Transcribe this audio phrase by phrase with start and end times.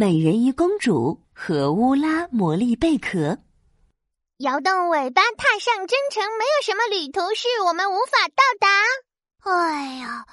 [0.00, 3.36] 美人鱼公主和乌拉魔力贝壳。
[4.38, 9.52] 摇动尾巴，踏上征程，没有什么旅途是我们无法到达。
[9.52, 10.24] 哎呀，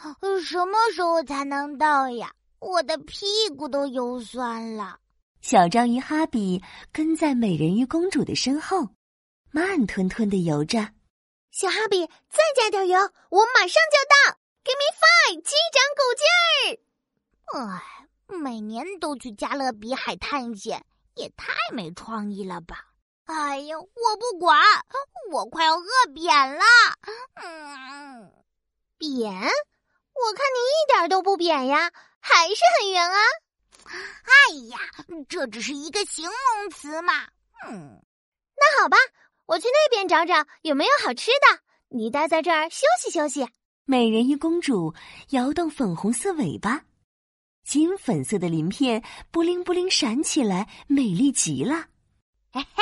[0.42, 2.32] 什么时候才能到呀？
[2.60, 3.26] 我的屁
[3.58, 5.00] 股都游酸了。
[5.42, 6.64] 小章鱼哈比
[6.94, 8.88] 跟在美人鱼公主的身后，
[9.52, 10.80] 慢吞吞的游着。
[11.52, 12.98] 小哈比，再加点油，
[13.30, 14.38] 我马上就到。
[14.64, 16.24] Give me five，击掌鼓劲
[16.64, 17.76] 儿。
[17.76, 17.97] 哎，
[18.28, 20.86] 每年都去加勒比海探险，
[21.16, 22.86] 也太没创意了吧！
[23.26, 24.62] 哎呀，我不管，
[25.32, 26.64] 我快要饿扁了。
[27.36, 28.32] 嗯，
[28.98, 29.32] 扁？
[29.32, 33.20] 我看你一点都不扁呀，还是很圆啊。
[33.86, 34.80] 哎呀，
[35.30, 37.14] 这只是一个形容词嘛。
[37.68, 38.02] 嗯，
[38.56, 38.98] 那好吧，
[39.46, 41.62] 我去那边找找有没有好吃的。
[41.90, 43.48] 你待在这儿休息休息。
[43.86, 44.94] 美人鱼公主
[45.30, 46.82] 摇动粉红色尾巴，
[47.68, 51.88] 金粉色的鳞片布灵布灵闪起来，美丽极了。
[52.50, 52.82] 嘿嘿，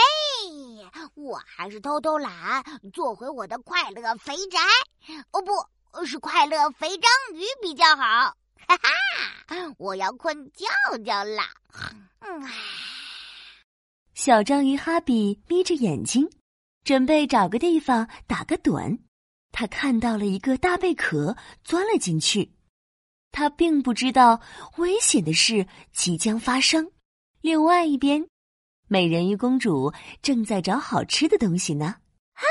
[1.16, 4.60] 我还是偷偷懒，做回我的快乐肥宅。
[5.32, 8.38] 哦，不是快乐肥章鱼比较好。
[8.68, 10.68] 哈哈，我要困觉
[11.04, 11.42] 觉了。
[12.20, 12.48] 嗯，
[14.14, 16.30] 小章鱼哈比眯着眼睛，
[16.84, 19.00] 准备找个地方打个盹。
[19.52, 22.52] 他看到了一个大贝壳，钻了进去。
[23.36, 24.40] 他并不知道
[24.78, 26.90] 危险的事即将发生。
[27.42, 28.30] 另外一边，
[28.88, 29.92] 美人鱼公主
[30.22, 31.98] 正在找好吃的东西呢。
[32.36, 32.44] 啊！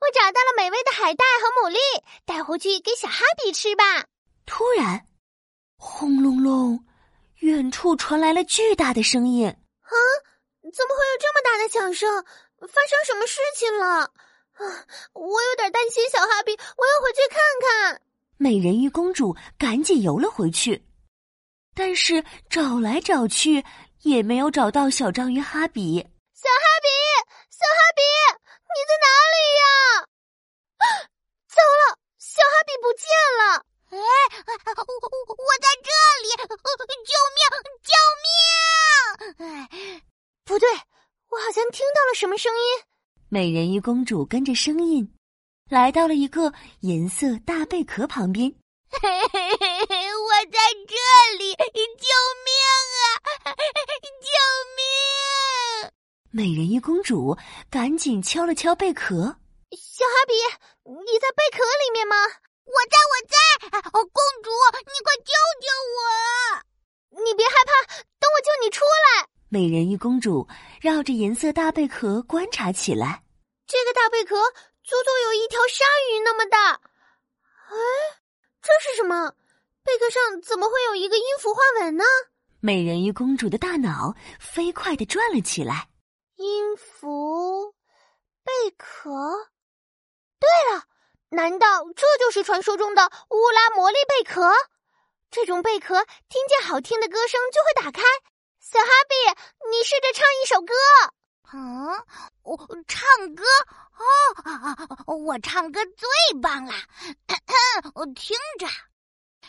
[0.00, 1.78] 我找到了美味的海带和牡蛎，
[2.26, 4.04] 带回去给小哈比吃吧。
[4.44, 5.06] 突然，
[5.78, 6.84] 轰隆隆，
[7.36, 9.48] 远处传来了巨大的声音。
[9.48, 9.92] 啊！
[10.60, 12.22] 怎么会有这么大的响声？
[12.60, 14.12] 发生什么事情了？
[14.52, 14.62] 啊，
[15.14, 18.02] 我有点担心小哈比，我要回去看看。
[18.36, 20.84] 美人鱼公主赶紧游了回去，
[21.74, 23.64] 但是找来找去
[24.02, 25.98] 也没有找到小章鱼哈比。
[26.34, 26.88] 小哈比，
[27.50, 28.02] 小哈比，
[28.68, 29.64] 你在哪里呀？
[31.48, 33.06] 糟了，小哈比不见
[33.38, 33.64] 了！
[33.90, 33.98] 哎，
[34.76, 35.88] 我我在这
[36.22, 36.26] 里，
[37.06, 37.40] 救命，
[37.86, 37.92] 救
[38.24, 38.26] 命！
[39.38, 40.02] 哎，
[40.44, 40.68] 不对，
[41.30, 42.84] 我好像听到了什么声音。
[43.28, 45.13] 美人鱼公主跟着声音，
[45.70, 48.52] 来到了一个银色大贝壳旁边。
[48.90, 49.00] 嘿
[49.32, 50.94] 嘿嘿嘿，我在这
[51.38, 52.06] 里，救
[52.44, 52.52] 命
[53.00, 53.04] 啊！
[54.20, 54.28] 救
[54.76, 55.90] 命！
[56.30, 57.36] 美人鱼公主
[57.70, 59.36] 赶紧敲了敲贝壳。
[59.72, 60.34] 小哈比，
[60.84, 62.14] 你在贝壳里面吗？
[62.64, 63.88] 我在，我在。
[63.88, 65.32] 哦公主，你快救
[65.64, 65.66] 救
[65.96, 67.24] 我！
[67.24, 67.86] 你别害怕，
[68.20, 69.26] 等我救你出来。
[69.48, 70.46] 美人鱼公主
[70.82, 73.22] 绕着银色大贝壳观察起来。
[73.66, 74.36] 这个大贝壳
[74.84, 77.74] 足足有一条鲨鱼那么大，哎，
[78.60, 79.34] 这是什么？
[79.82, 82.04] 贝壳上怎么会有一个音符花纹呢？
[82.60, 85.88] 美人鱼公主的大脑飞快的转了起来。
[86.36, 87.74] 音符
[88.44, 89.10] 贝壳，
[90.38, 90.84] 对了，
[91.30, 94.52] 难道这就是传说中的乌拉魔力贝壳？
[95.30, 98.02] 这种贝壳听见好听的歌声就会打开。
[98.60, 99.14] 小哈比，
[99.70, 100.74] 你试着唱一首歌。
[101.52, 102.33] 嗯，我
[102.86, 103.44] 唱歌
[105.06, 106.72] 哦，我唱歌最棒了。
[107.94, 108.66] 我听着，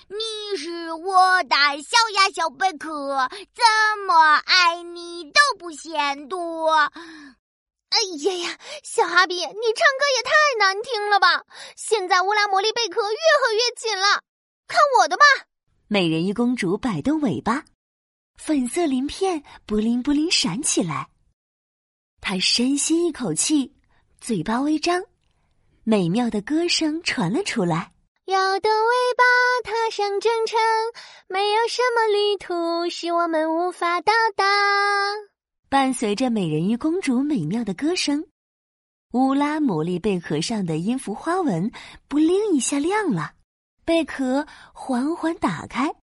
[0.08, 3.64] 你是我的小呀小贝壳，怎
[4.06, 6.72] 么爱你都不嫌多。
[6.72, 11.46] 哎呀呀，小哈比，你唱歌也太难听了吧！
[11.78, 14.22] 现在乌拉魔力贝壳越合越紧了，
[14.68, 15.24] 看我的吧！
[15.88, 17.64] 美人鱼公主摆动尾巴，
[18.38, 21.10] 粉色鳞片布灵布灵闪起来。
[22.28, 23.72] 他深吸一口气，
[24.20, 25.00] 嘴巴微张，
[25.84, 27.92] 美妙的歌声传了出来。
[28.26, 29.24] 摇动尾巴，
[29.64, 30.58] 踏上征程，
[31.28, 34.44] 没有什么旅途是我们无法到达。
[35.70, 38.26] 伴随着美人鱼公主美妙的歌声，
[39.12, 41.72] 乌拉魔力贝壳上的音符花纹
[42.08, 43.34] 不灵一下亮了，
[43.86, 45.94] 贝壳缓缓打开，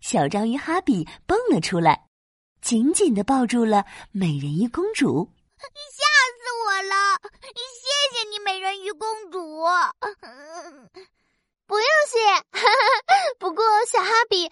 [0.00, 2.08] 小章鱼哈比蹦了出来，
[2.60, 5.30] 紧紧的抱住了美人鱼公主。
[5.90, 6.02] 吓
[6.38, 6.94] 死我了！
[7.54, 9.64] 谢谢你，美人鱼公主。
[11.66, 12.18] 不用谢。
[13.38, 14.42] 不过，小哈比，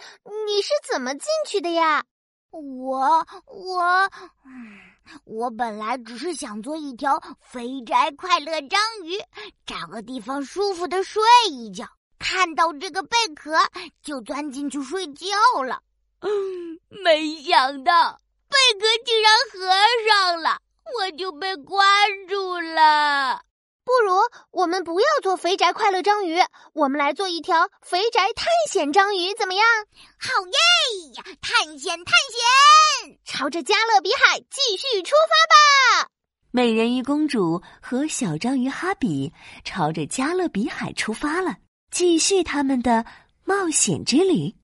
[0.46, 2.04] 你是怎么进去的呀？
[2.50, 4.10] 我我
[5.24, 9.18] 我本来只是想做一条肥宅快乐章鱼，
[9.66, 11.86] 找个地方舒服的睡一觉。
[12.18, 13.56] 看到这个贝壳，
[14.02, 15.82] 就钻进去睡觉了。
[16.20, 19.60] 嗯，没想到贝壳竟然合
[20.08, 20.60] 上了。
[20.98, 21.78] 我就被关
[22.28, 23.42] 住了。
[23.84, 24.14] 不不如
[24.52, 26.38] 我们不要做肥宅快乐章鱼，
[26.72, 29.66] 我们来做一条肥宅探险章鱼，怎么样？
[30.18, 31.22] 好耶！
[31.42, 32.14] 探险，探
[33.04, 36.08] 险，朝着加勒比海继续出发吧！
[36.52, 39.32] 美人鱼公主和小章鱼哈比
[39.64, 41.56] 朝着加勒比海出发了，
[41.90, 43.04] 继续他们的
[43.44, 44.54] 冒险之旅。